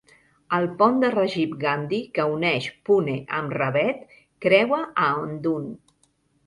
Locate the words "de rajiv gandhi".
1.03-1.99